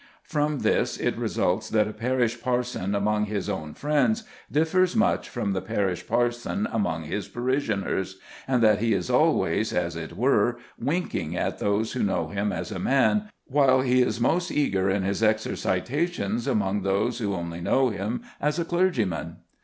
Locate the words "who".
11.93-12.01, 17.19-17.35